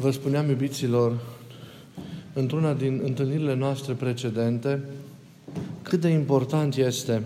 [0.00, 1.18] Vă spuneam, iubiților,
[2.32, 4.84] într-una din întâlnirile noastre precedente,
[5.82, 7.22] cât de important este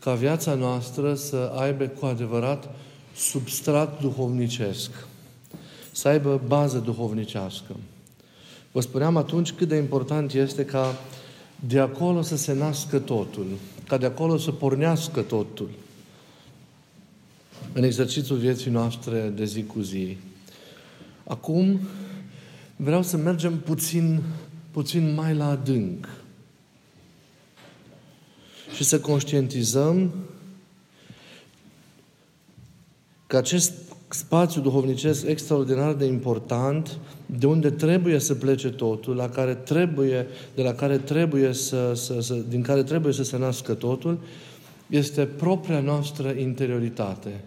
[0.00, 2.74] ca viața noastră să aibă cu adevărat
[3.16, 4.90] substrat duhovnicesc,
[5.92, 7.76] să aibă bază duhovnicească.
[8.72, 10.94] Vă spuneam atunci cât de important este ca
[11.66, 13.46] de acolo să se nască totul,
[13.88, 15.70] ca de acolo să pornească totul
[17.72, 20.16] în exercițiul vieții noastre de zi cu zi.
[21.26, 21.80] Acum
[22.76, 24.22] vreau să mergem puțin,
[24.70, 26.08] puțin mai la adânc
[28.74, 30.12] și să conștientizăm
[33.26, 33.72] că acest
[34.08, 40.62] spațiu duhovnicesc extraordinar de important, de unde trebuie să plece totul, la care trebuie, de
[40.62, 44.20] la care trebuie să, să, să, din care trebuie să se nască totul,
[44.86, 47.40] este propria noastră interioritate.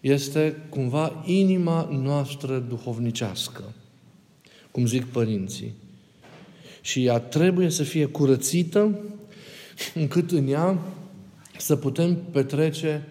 [0.00, 3.62] Este cumva inima noastră duhovnicească,
[4.70, 5.72] cum zic părinții.
[6.80, 8.98] Și ea trebuie să fie curățită
[9.94, 10.78] încât în ea
[11.58, 13.08] să putem petrece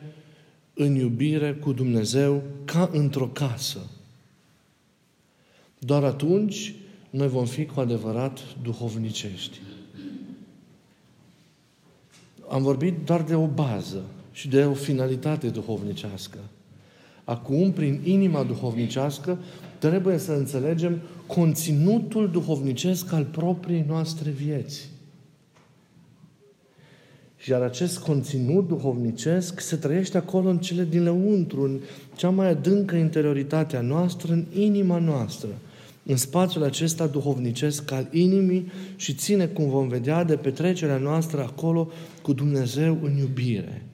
[0.73, 3.79] în iubire cu Dumnezeu ca într-o casă.
[5.79, 6.75] Doar atunci
[7.09, 9.59] noi vom fi cu adevărat duhovnicești.
[12.49, 16.37] Am vorbit doar de o bază și de o finalitate duhovnicească.
[17.27, 19.37] Acum, prin inima duhovnicească,
[19.79, 24.89] trebuie să înțelegem conținutul duhovnicesc al propriei noastre vieți.
[27.47, 31.79] Iar acest conținut duhovnicesc se trăiește acolo în cele din lăuntru, în
[32.15, 35.49] cea mai adâncă interioritate a noastră, în inima noastră,
[36.03, 41.89] în spațiul acesta duhovnicesc al inimii și ține, cum vom vedea, de petrecerea noastră acolo
[42.21, 43.85] cu Dumnezeu în iubire.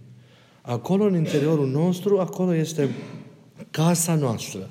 [0.62, 2.90] Acolo, în interiorul nostru, acolo este
[3.74, 4.70] casa noastră.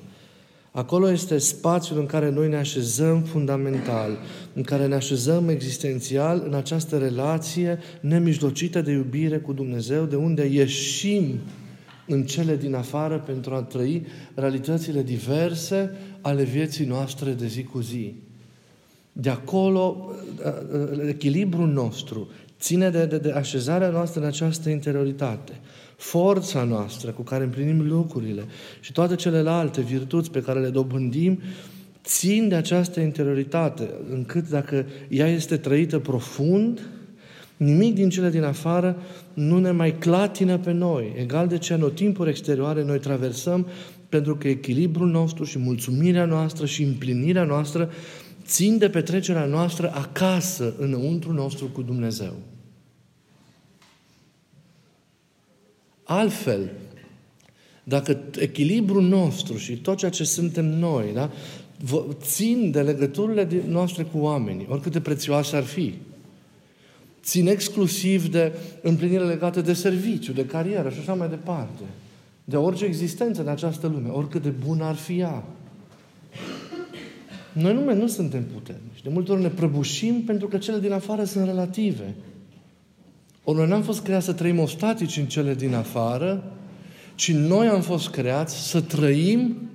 [0.71, 4.17] Acolo este spațiul în care noi ne așezăm fundamental,
[4.53, 10.45] în care ne așezăm existențial în această relație nemijlocită de iubire cu Dumnezeu, de unde
[10.45, 11.39] ieșim
[12.07, 14.05] în cele din afară pentru a trăi
[14.35, 15.91] realitățile diverse
[16.21, 18.15] ale vieții noastre de zi cu zi.
[19.11, 20.11] De acolo,
[21.07, 22.29] echilibrul nostru
[22.59, 25.59] ține de, de, de așezarea noastră în această interioritate
[26.03, 28.43] forța noastră cu care împlinim lucrurile
[28.79, 31.39] și toate celelalte virtuți pe care le dobândim
[32.03, 36.81] țin de această interioritate, încât dacă ea este trăită profund,
[37.57, 38.97] nimic din cele din afară
[39.33, 41.13] nu ne mai clatină pe noi.
[41.17, 43.67] Egal de ce anotimpuri exterioare noi traversăm,
[44.09, 47.89] pentru că echilibrul nostru și mulțumirea noastră și împlinirea noastră
[48.45, 52.33] țin de petrecerea noastră acasă, înăuntru nostru cu Dumnezeu.
[56.03, 56.71] Altfel,
[57.83, 61.31] dacă echilibrul nostru și tot ceea ce suntem noi, da,
[62.21, 65.93] țin de legăturile noastre cu oamenii, oricât de prețioase ar fi,
[67.23, 71.83] țin exclusiv de împlinire legată de serviciu, de carieră și așa mai departe,
[72.43, 75.43] de orice existență în această lume, oricât de bună ar fi ea.
[77.53, 79.01] Noi nu, nu suntem puternici.
[79.03, 82.15] De multe ori ne prăbușim pentru că cele din afară sunt relative.
[83.43, 86.43] Ori noi n-am fost creați să trăim ostatici în cele din afară,
[87.15, 89.69] ci noi am fost creați să trăim,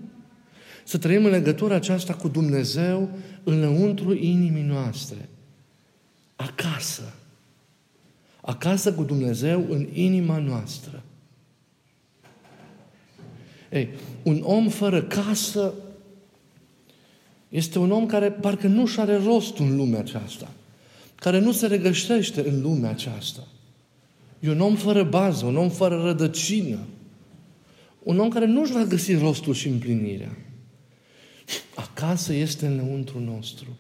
[0.85, 3.11] să trăim în legătura aceasta cu Dumnezeu
[3.45, 5.29] înăuntru inimii noastre.
[6.37, 7.13] Acasă.
[8.41, 11.03] Acasă cu Dumnezeu în inima noastră.
[13.71, 13.89] Ei,
[14.23, 15.73] un om fără casă
[17.49, 20.49] este un om care parcă nu-și are rost în lumea aceasta,
[21.15, 23.47] care nu se regăsește în lumea aceasta.
[24.41, 26.79] E un om fără bază, un om fără rădăcină.
[28.03, 30.37] Un om care nu-și va găsi rostul și împlinirea.
[31.75, 33.79] Acasă este înăuntru nostru.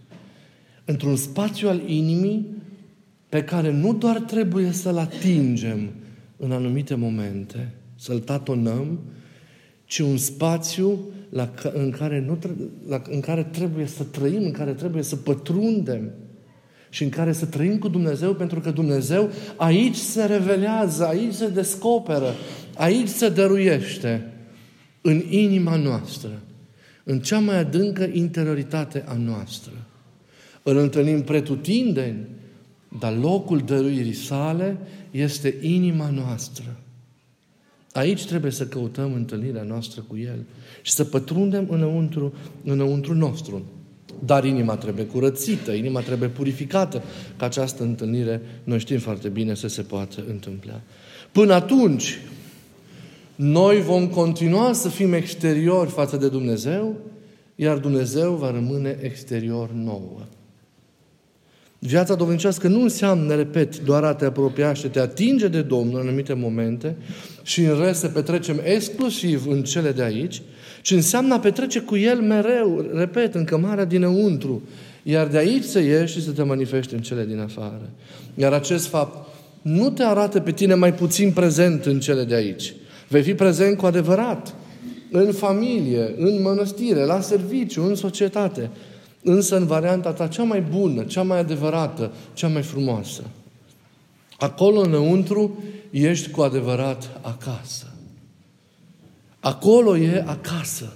[0.84, 2.46] Într-un spațiu al inimii
[3.28, 5.90] pe care nu doar trebuie să-l atingem
[6.36, 8.98] în anumite momente, să-l tatonăm,
[9.84, 10.98] ci un spațiu
[11.28, 12.38] la, în, care nu,
[12.88, 16.10] la, în care trebuie să trăim, în care trebuie să pătrundem,
[16.88, 21.48] și în care să trăim cu Dumnezeu, pentru că Dumnezeu aici se revelează, aici se
[21.48, 22.34] descoperă,
[22.74, 24.32] aici se dăruiește,
[25.00, 26.40] în inima noastră,
[27.04, 29.72] în cea mai adâncă interioritate a noastră.
[30.62, 32.26] Îl întâlnim pretutindeni,
[32.98, 34.76] dar locul dăruirii sale
[35.10, 36.76] este inima noastră.
[37.92, 40.44] Aici trebuie să căutăm întâlnirea noastră cu El
[40.82, 42.34] și să pătrundem înăuntru,
[42.64, 43.64] înăuntru nostru.
[44.24, 47.02] Dar inima trebuie curățită, inima trebuie purificată,
[47.36, 50.80] ca această întâlnire, noi știm foarte bine, să se poată întâmpla.
[51.32, 52.20] Până atunci,
[53.34, 56.96] noi vom continua să fim exteriori față de Dumnezeu,
[57.54, 60.20] iar Dumnezeu va rămâne exterior nouă.
[61.78, 66.06] Viața domnicească nu înseamnă, repet, doar a te apropia și te atinge de Domnul în
[66.06, 66.96] anumite momente
[67.42, 70.42] și în rest să petrecem exclusiv în cele de aici,
[70.82, 74.62] ci înseamnă a petrece cu El mereu, repet, în cămara dinăuntru,
[75.02, 77.90] iar de aici să ieși și să te manifeste în cele din afară.
[78.34, 79.26] Iar acest fapt
[79.62, 82.74] nu te arată pe tine mai puțin prezent în cele de aici.
[83.08, 84.54] Vei fi prezent cu adevărat
[85.10, 88.70] în familie, în mănăstire, la serviciu, în societate,
[89.22, 93.22] însă în varianta ta cea mai bună, cea mai adevărată, cea mai frumoasă.
[94.38, 97.87] Acolo înăuntru ești cu adevărat acasă.
[99.40, 100.92] Acolo e acasă.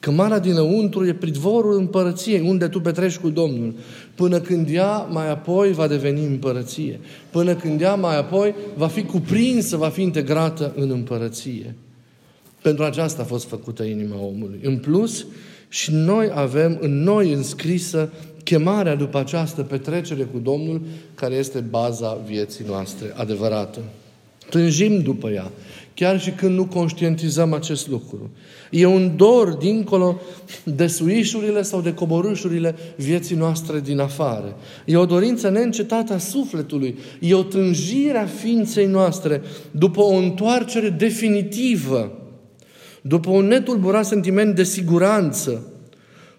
[0.00, 3.74] Cămara dinăuntru e pridvorul împărăției, unde tu petreci cu Domnul.
[4.14, 7.00] Până când ea mai apoi va deveni împărăție.
[7.30, 11.74] Până când ea mai apoi va fi cuprinsă, va fi integrată în împărăție.
[12.62, 14.60] Pentru aceasta a fost făcută inima omului.
[14.62, 15.26] În plus,
[15.68, 18.12] și noi avem în noi înscrisă
[18.44, 20.80] chemarea după această petrecere cu Domnul,
[21.14, 23.80] care este baza vieții noastre adevărată.
[24.50, 25.50] Tânjim după ea,
[25.94, 28.30] chiar și când nu conștientizăm acest lucru.
[28.70, 30.20] E un dor dincolo
[30.64, 34.56] de suișurile sau de coborâșurile vieții noastre din afară.
[34.84, 36.98] E o dorință neîncetată a sufletului.
[37.20, 42.20] E o tânjire a ființei noastre după o întoarcere definitivă
[43.06, 45.72] după un netulburat sentiment de siguranță,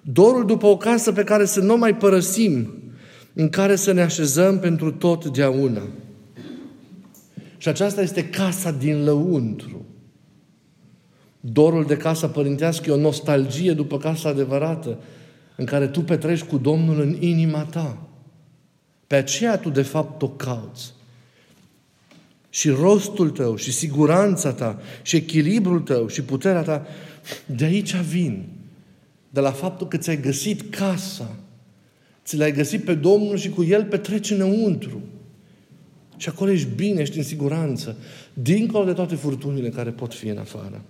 [0.01, 2.73] dorul după o casă pe care să nu mai părăsim,
[3.33, 5.81] în care să ne așezăm pentru totdeauna.
[7.57, 9.85] Și aceasta este casa din lăuntru.
[11.39, 14.99] Dorul de casa părintească e o nostalgie după casa adevărată,
[15.55, 18.07] în care tu petreci cu Domnul în inima ta.
[19.07, 20.93] Pe aceea tu, de fapt, o cauți
[22.57, 26.85] și rostul tău și siguranța ta și echilibrul tău și puterea ta,
[27.45, 28.45] de aici vin.
[29.29, 31.35] De la faptul că ți-ai găsit casa,
[32.25, 35.01] ți l-ai găsit pe Domnul și cu El petreci înăuntru.
[36.17, 37.95] Și acolo ești bine, ești în siguranță,
[38.33, 40.81] dincolo de toate furtunile care pot fi în afară.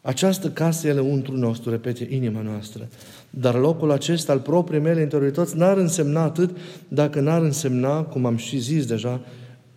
[0.00, 2.88] Această casă e lăuntru nostru, repete, inima noastră.
[3.30, 6.56] Dar locul acesta al propriei mele interiorități n-ar însemna atât
[6.88, 9.20] dacă n-ar însemna, cum am și zis deja,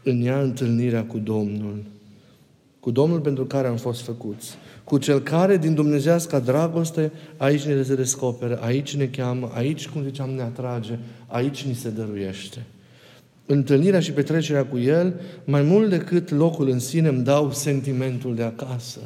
[0.04, 1.84] în ea întâlnirea cu Domnul.
[2.80, 4.56] Cu Domnul pentru care am fost făcuți.
[4.84, 10.04] Cu Cel care, din Dumnezească dragoste, aici ne se descoperă, aici ne cheamă, aici, cum
[10.04, 10.98] ziceam, ne atrage,
[11.28, 12.66] aici ni se dăruiește.
[13.52, 18.44] Întâlnirea și petrecerea cu El, mai mult decât locul în sine, îmi dau sentimentul de
[18.44, 19.00] acasă.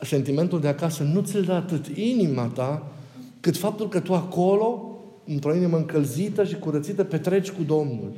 [0.00, 2.92] Sentimentul de acasă nu ți-l dă atât inima ta,
[3.40, 8.12] cât faptul că tu acolo, într-o inimă încălzită și curățită, petreci cu Domnul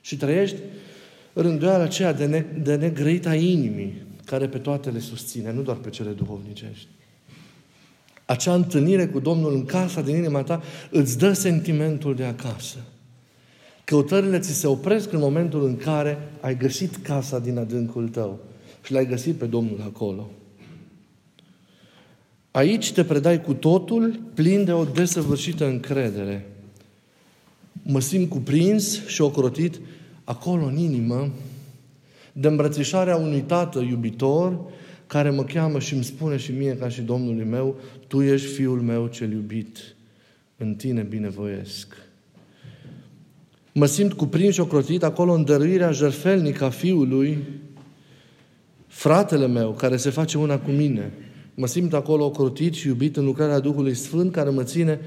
[0.00, 0.56] și trăiești
[1.32, 5.90] rânduiala aceea de, ne, de negrăita inimii, care pe toate le susține, nu doar pe
[5.90, 6.88] cele duhovnicești.
[8.24, 12.78] Acea întâlnire cu Domnul în casa din inima ta îți dă sentimentul de acasă.
[13.86, 18.38] Căutările ți se opresc în momentul în care ai găsit casa din adâncul tău
[18.82, 20.30] și l-ai găsit pe Domnul acolo.
[22.50, 26.46] Aici te predai cu totul, plin de o desăvârșită încredere.
[27.82, 29.80] Mă simt cuprins și ocrotit
[30.24, 31.30] acolo în inimă,
[32.32, 34.60] de îmbrățișarea unui tată iubitor
[35.06, 38.80] care mă cheamă și îmi spune și mie ca și Domnului meu, Tu ești Fiul
[38.80, 39.78] meu cel iubit,
[40.56, 41.96] în Tine binevoiesc.
[43.78, 47.38] Mă simt cuprins și ocrotit acolo în dăruirea jertfelnică a Fiului,
[48.86, 51.12] fratele meu, care se face una cu mine.
[51.54, 55.00] Mă simt acolo ocrotit și iubit în lucrarea Duhului Sfânt, care mă ține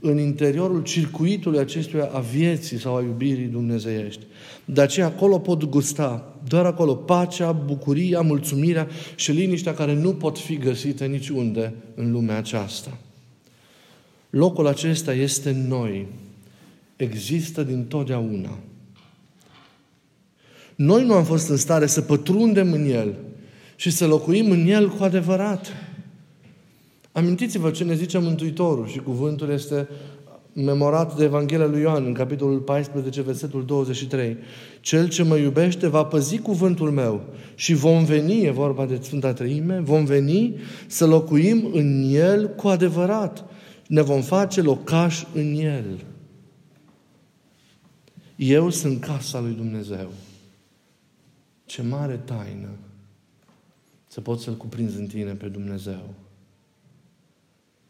[0.00, 4.24] în interiorul circuitului acestuia a vieții sau a iubirii dumnezeiești.
[4.64, 10.38] De aceea acolo pot gusta, doar acolo, pacea, bucuria, mulțumirea și liniștea care nu pot
[10.38, 12.98] fi găsite niciunde în lumea aceasta.
[14.30, 16.06] Locul acesta este în noi.
[16.96, 18.58] Există din totdeauna.
[20.74, 23.14] Noi nu am fost în stare să pătrundem în El
[23.76, 25.66] și să locuim în El cu adevărat.
[27.12, 29.88] Amintiți-vă ce ne zice Mântuitorul și cuvântul este
[30.52, 34.36] memorat de Evanghelia lui Ioan în capitolul 14, versetul 23.
[34.80, 37.24] Cel ce mă iubește va păzi cuvântul meu
[37.54, 42.68] și vom veni, e vorba de Sfânta Treime, vom veni să locuim în El cu
[42.68, 43.44] adevărat.
[43.86, 46.04] Ne vom face locaș în El.
[48.36, 50.10] Eu sunt casa lui Dumnezeu.
[51.64, 52.68] Ce mare taină
[54.06, 56.14] să poți să-L cuprinzi în tine pe Dumnezeu.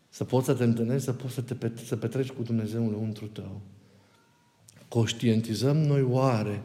[0.09, 3.27] Să poți să te întâlnești, să poți să, te pet- să petreci cu Dumnezeu înăuntru
[3.27, 3.61] tău.
[4.89, 6.63] Conștientizăm noi oare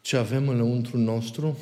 [0.00, 1.56] ce avem înăuntru nostru?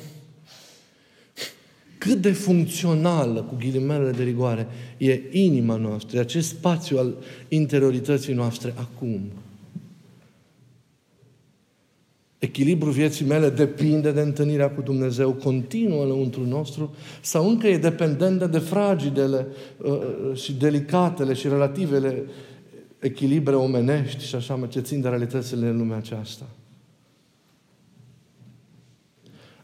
[1.97, 4.67] cât de funcțională, cu ghilimele de rigoare,
[4.97, 7.15] e inima noastră, acest spațiu al
[7.47, 9.31] interiorității noastre acum.
[12.39, 18.43] Echilibrul vieții mele depinde de întâlnirea cu Dumnezeu continuă înăuntru nostru sau încă e dependent
[18.43, 22.23] de fragidele uh, uh, și delicatele și relativele
[22.99, 26.45] echilibre omenești și așa mai ce țin de realitățile în lumea aceasta.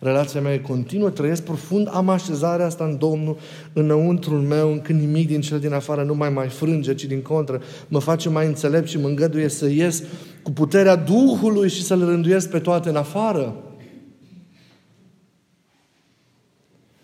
[0.04, 3.38] Relația mea e continuă, trăiesc profund, am așezarea asta în Domnul,
[3.74, 7.62] înăuntrul meu, încât nimic din cel din afară nu mai mai frânge, ci din contră,
[7.88, 10.04] mă face mai înțelept și mă îngăduie să ies
[10.42, 13.56] cu puterea Duhului și să le rânduiesc pe toate în afară.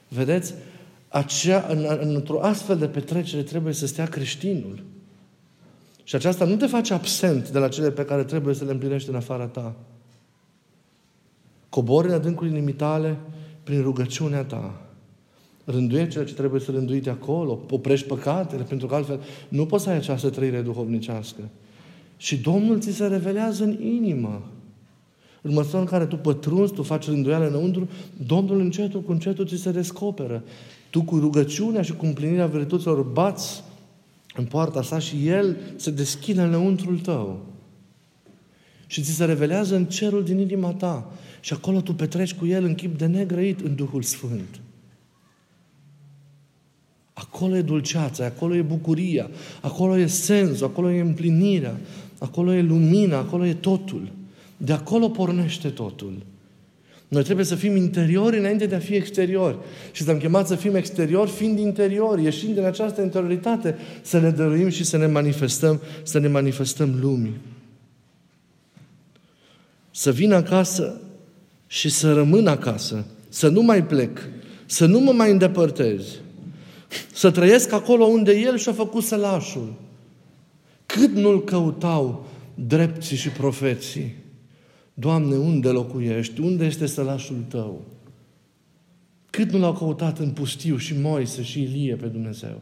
[0.08, 0.53] Vedeți?
[1.08, 4.84] Acea, în, într-o astfel de petrecere trebuie să stea creștinul.
[6.03, 9.10] Și aceasta nu te face absent de la cele pe care trebuie să le împlinești
[9.10, 9.75] în afara ta.
[11.69, 13.17] Cobori în adâncul inimii tale
[13.63, 14.81] prin rugăciunea ta.
[15.65, 17.59] Rânduie ceea ce trebuie să rânduite acolo.
[17.69, 21.41] Oprești păcatele, pentru că altfel nu poți să ai această trăire duhovnicească.
[22.17, 24.41] Și Domnul ți se revelează în inimă.
[25.41, 27.89] În măsura în care tu pătrunzi, tu faci rânduială înăuntru,
[28.27, 30.43] Domnul încetul cu încetul ți se descoperă.
[30.89, 33.63] Tu cu rugăciunea și cu împlinirea virtuților bați
[34.35, 37.45] în poarta sa și El se deschide înăuntrul tău.
[38.88, 41.11] Și ți se revelează în cerul din inima ta.
[41.39, 44.60] Și acolo tu petreci cu El în chip de negrăit în Duhul Sfânt.
[47.13, 49.29] Acolo e dulceața, acolo e bucuria,
[49.62, 51.79] acolo e sensul, acolo e împlinirea,
[52.17, 54.12] acolo e lumina, acolo e totul.
[54.58, 56.13] De acolo pornește totul.
[57.08, 59.58] Noi trebuie să fim interiori înainte de a fi exteriori.
[59.91, 64.69] Și să-am chemat să fim exteriori fiind interiori, ieșind din această interioritate, să ne dăruim
[64.69, 67.36] și să ne manifestăm, să ne manifestăm lumii.
[69.91, 71.01] Să vin acasă
[71.71, 74.19] și să rămân acasă, să nu mai plec,
[74.65, 76.19] să nu mă mai îndepărtez,
[77.13, 79.73] să trăiesc acolo unde El și-a făcut sălașul.
[80.85, 84.15] Cât nu-L căutau drepții și profeții.
[84.93, 86.41] Doamne, unde locuiești?
[86.41, 87.85] Unde este sălașul Tău?
[89.29, 92.61] Cât nu l-au căutat în pustiu și Moise și Ilie pe Dumnezeu?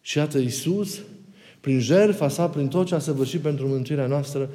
[0.00, 1.00] Și iată Iisus,
[1.60, 4.50] prin jertfa sa, prin tot ce a săvârșit pentru mântuirea noastră,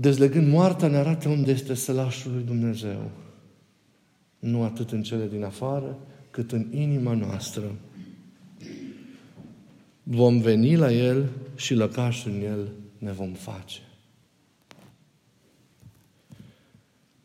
[0.00, 3.10] dezlegând moartea, ne arată unde este sălașul lui Dumnezeu.
[4.38, 5.98] Nu atât în cele din afară,
[6.30, 7.74] cât în inima noastră.
[10.02, 13.80] Vom veni la El și lăcaș în El ne vom face.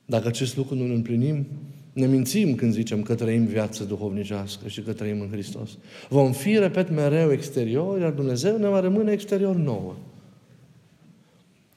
[0.06, 1.46] Dacă acest lucru nu îl împlinim,
[1.94, 5.78] ne mințim când zicem că trăim viață duhovnicească și că trăim în Hristos.
[6.10, 9.96] Vom fi, repet, mereu exterior, iar Dumnezeu ne va rămâne exterior nouă.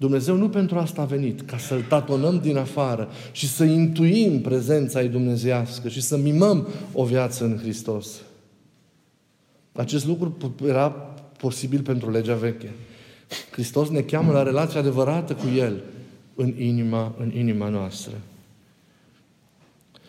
[0.01, 5.03] Dumnezeu nu pentru asta a venit, ca să-L tatonăm din afară și să intuim prezența
[5.03, 8.09] ei dumnezească și să mimăm o viață în Hristos.
[9.73, 10.91] Acest lucru era
[11.39, 12.73] posibil pentru legea veche.
[13.51, 15.83] Hristos ne cheamă la relația adevărată cu El
[16.35, 18.13] în inima, în inima noastră.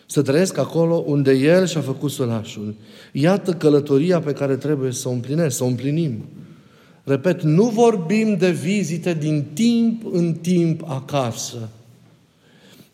[0.05, 2.75] Să trăiesc acolo unde El și-a făcut solașul.
[3.11, 6.25] Iată călătoria pe care trebuie să o împlinesc, să o împlinim.
[7.09, 11.69] Repet, nu vorbim de vizite din timp în timp acasă,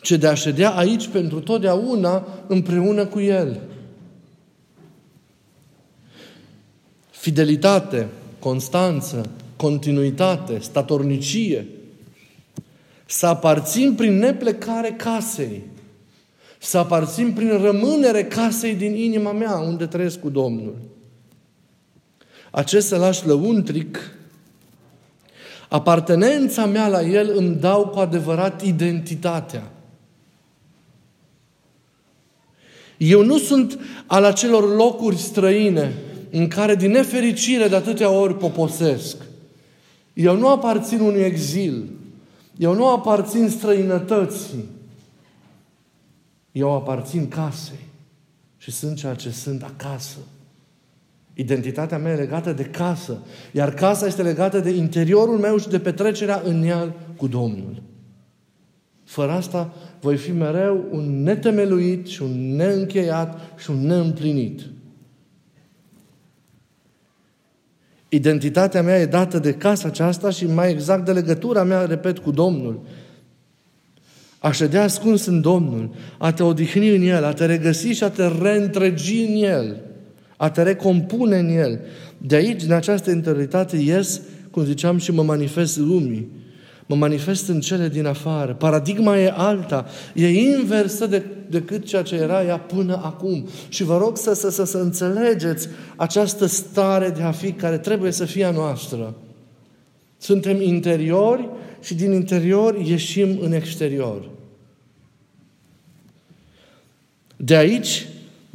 [0.01, 3.62] ci de a ședea aici pentru totdeauna împreună cu El.
[7.10, 8.07] Fidelitate,
[8.39, 11.67] constanță, continuitate, statornicie,
[13.05, 15.62] să aparțin prin neplecare casei,
[16.57, 20.75] să aparțin prin rămânere casei din inima mea, unde trăiesc cu Domnul
[22.55, 24.12] acest sălaș lăuntric,
[25.69, 29.71] apartenența mea la el îmi dau cu adevărat identitatea.
[32.97, 35.93] Eu nu sunt al acelor locuri străine
[36.31, 39.17] în care din nefericire de atâtea ori poposesc.
[40.13, 41.89] Eu nu aparțin unui exil.
[42.57, 44.65] Eu nu aparțin străinătății.
[46.51, 47.85] Eu aparțin casei.
[48.57, 50.17] Și sunt ceea ce sunt acasă.
[51.37, 55.79] Identitatea mea e legată de casă, iar casa este legată de interiorul meu și de
[55.79, 57.81] petrecerea în ea cu Domnul.
[59.03, 64.61] Fără asta voi fi mereu un netemeluit și un neîncheiat și un neîmplinit.
[68.09, 72.31] Identitatea mea e dată de casa aceasta și mai exact de legătura mea, repet, cu
[72.31, 72.81] Domnul.
[74.39, 78.09] A ședea ascuns în Domnul, a te odihni în El, a te regăsi și a
[78.09, 79.84] te reîntregi în El
[80.37, 81.79] a te recompune în El.
[82.17, 86.29] De aici, din această interioritate, ies, cum ziceam, și mă manifest lumii.
[86.85, 88.53] Mă manifest în cele din afară.
[88.53, 89.85] Paradigma e alta.
[90.13, 93.47] E inversă de, decât ceea ce era ea până acum.
[93.67, 98.11] Și vă rog să, să, să, să înțelegeți această stare de a fi care trebuie
[98.11, 99.15] să fie a noastră.
[100.17, 101.49] Suntem interiori
[101.81, 104.29] și din interior ieșim în exterior.
[107.37, 108.07] De aici,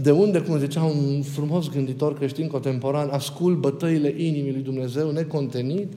[0.03, 5.93] de unde, cum zicea un frumos gânditor creștin contemporan, ascult bătăile inimii lui Dumnezeu necontenit,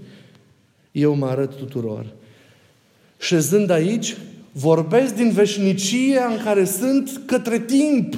[0.92, 2.06] eu mă arăt tuturor.
[3.20, 4.16] Șezând aici,
[4.52, 8.18] vorbesc din veșnicia în care sunt către timp.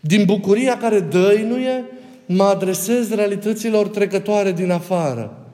[0.00, 1.84] Din bucuria care dăinuie,
[2.26, 5.50] mă adresez realităților trecătoare din afară.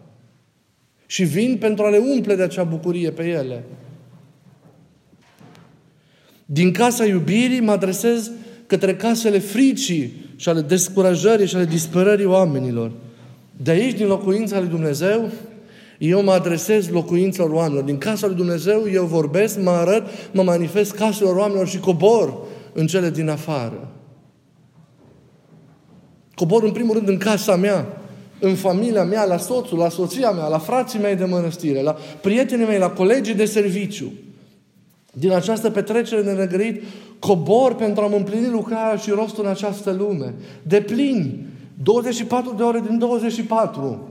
[1.06, 3.64] Și vin pentru a le umple de acea bucurie pe ele.
[6.52, 8.30] Din casa iubirii mă adresez
[8.66, 12.92] către casele fricii și ale descurajării și ale disperării oamenilor.
[13.56, 15.30] De aici, din locuința lui Dumnezeu,
[15.98, 17.84] eu mă adresez locuințelor oamenilor.
[17.84, 22.34] Din casa lui Dumnezeu eu vorbesc, mă arăt, mă manifest caselor oamenilor și cobor
[22.72, 23.88] în cele din afară.
[26.34, 28.00] Cobor în primul rând în casa mea,
[28.40, 32.66] în familia mea, la soțul, la soția mea, la frații mei de mănăstire, la prietenii
[32.66, 34.12] mei, la colegii de serviciu.
[35.12, 36.82] Din această petrecere de negărit,
[37.18, 40.34] cobor pentru a-mi împlini lucrarea și rostul în această lume.
[40.62, 41.46] De plin,
[41.82, 44.08] 24 de ore din 24.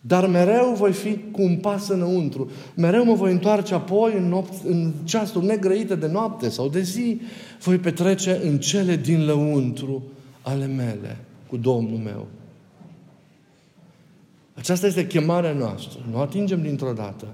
[0.00, 2.50] Dar mereu voi fi cu un pas înăuntru.
[2.74, 7.20] Mereu mă voi întoarce apoi în, nopți, în ceasul negrăite de noapte sau de zi.
[7.62, 10.02] Voi petrece în cele din lăuntru
[10.42, 12.26] ale mele cu Domnul meu.
[14.54, 15.98] Aceasta este chemarea noastră.
[16.10, 17.26] Nu atingem dintr-o dată.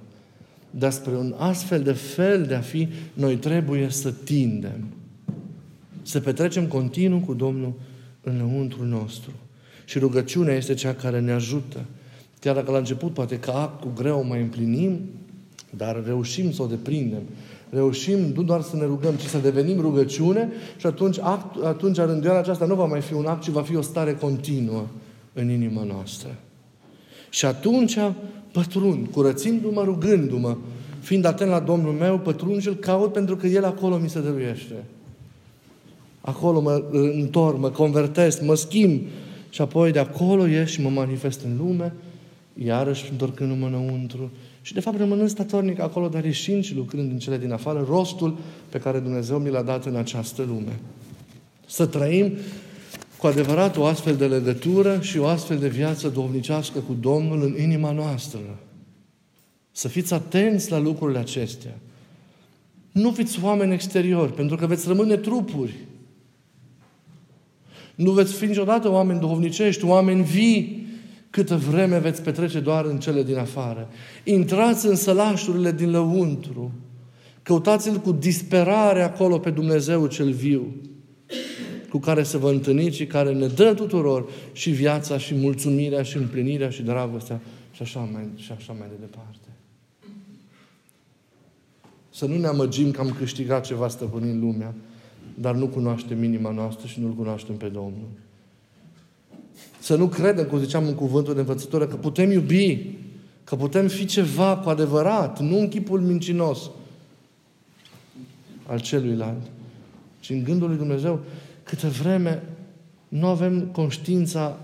[0.79, 4.85] Dar spre un astfel de fel de a fi, noi trebuie să tindem.
[6.03, 7.73] Să petrecem continuu cu Domnul
[8.23, 9.31] în lăuntru nostru.
[9.85, 11.85] Și rugăciunea este cea care ne ajută
[12.47, 15.01] Chiar dacă la început poate că actul greu mai împlinim,
[15.77, 17.23] dar reușim să o deprindem.
[17.71, 22.39] Reușim nu doar să ne rugăm, ci să devenim rugăciune și atunci, act, atunci rânduiala
[22.39, 24.87] aceasta nu va mai fi un act, ci va fi o stare continuă
[25.33, 26.35] în inima noastră.
[27.31, 27.99] Și atunci
[28.61, 30.57] pătrund, curățindu-mă, rugându-mă,
[31.01, 34.21] fiind atent la Domnul meu, pătrund și îl caut pentru că El acolo mi se
[34.21, 34.75] dăruiește.
[36.21, 39.01] Acolo mă întorc, mă convertesc, mă schimb
[39.51, 41.93] și apoi de acolo ieși și mă manifest în lume
[42.65, 44.31] iarăși întorcându-mă înăuntru.
[44.63, 48.37] Și de fapt rămânând statornic acolo, dar ieșind și lucrând în cele din afară, rostul
[48.69, 50.79] pe care Dumnezeu mi l-a dat în această lume.
[51.67, 52.33] Să trăim
[53.19, 57.63] cu adevărat o astfel de legătură și o astfel de viață domnicească cu Domnul în
[57.63, 58.41] inima noastră.
[59.71, 61.79] Să fiți atenți la lucrurile acestea.
[62.93, 65.75] Nu fiți oameni exteriori, pentru că veți rămâne trupuri.
[67.95, 70.87] Nu veți fi niciodată oameni duhovnicești, oameni vii,
[71.31, 73.89] câtă vreme veți petrece doar în cele din afară.
[74.25, 76.73] Intrați în sălașurile din lăuntru.
[77.43, 80.75] Căutați-L cu disperare acolo pe Dumnezeu cel viu,
[81.91, 86.17] cu care să vă întâlniți și care ne dă tuturor și viața, și mulțumirea, și
[86.17, 87.41] împlinirea, și dragostea,
[87.73, 89.49] și așa mai, și așa mai de departe.
[92.11, 94.75] Să nu ne amăgim că am câștigat ceva stăpânind lumea,
[95.35, 98.09] dar nu cunoaștem inima noastră și nu-L cunoaștem pe Domnul.
[99.79, 102.79] Să nu credem, cum ziceam în cuvântul de învățătură, că putem iubi,
[103.45, 106.71] că putem fi ceva cu adevărat, nu în chipul mincinos
[108.67, 109.43] al celuilalt,
[110.21, 111.21] ci în gândul lui Dumnezeu,
[111.67, 112.43] câtă vreme
[113.09, 114.59] nu avem conștiința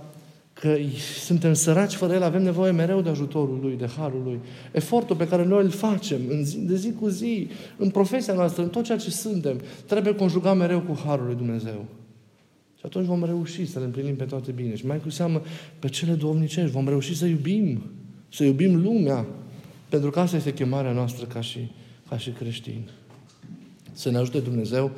[0.53, 0.77] că
[1.25, 4.39] suntem săraci fără El, avem nevoie mereu de ajutorul Lui, de Harul Lui.
[4.73, 8.63] Efortul pe care noi îl facem în zi, de zi cu zi, în profesia noastră,
[8.63, 11.85] în tot ceea ce suntem, trebuie conjugat mereu cu Harul Lui Dumnezeu.
[12.79, 14.77] Și atunci vom reuși să le împlinim pe toate bine.
[14.77, 15.43] Și mai cu seamă
[15.79, 16.71] pe cele domnicești.
[16.71, 17.83] Vom reuși să iubim.
[18.29, 19.27] Să iubim lumea.
[19.89, 21.71] Pentru că asta este chemarea noastră ca și,
[22.09, 22.89] ca și creștini.
[23.93, 24.91] Să ne ajute Dumnezeu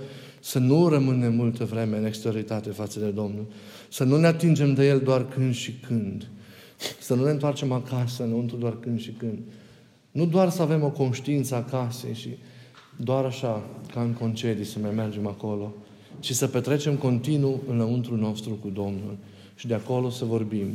[0.45, 3.47] să nu rămânem multă vreme în exterioritate față de Domnul.
[3.89, 6.29] Să nu ne atingem de El doar când și când.
[7.01, 9.39] Să nu ne întoarcem acasă înăuntru doar când și când.
[10.11, 12.29] Nu doar să avem o conștiință acasă și
[12.97, 15.75] doar așa, ca în concedii, să mai mergem acolo,
[16.21, 19.17] ci să petrecem continuu înăuntru nostru cu Domnul.
[19.55, 20.69] Și de acolo să vorbim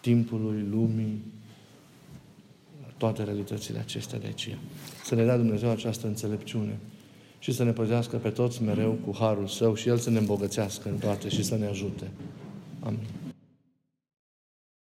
[0.00, 1.22] timpului, lumii,
[2.96, 4.56] toate realitățile acestea de aici.
[5.04, 6.78] Să ne dea Dumnezeu această înțelepciune
[7.40, 10.88] și să ne păzească pe toți mereu cu harul Său și El să ne îmbogățească
[10.88, 12.10] în toate și să ne ajute.
[12.80, 13.19] Amin.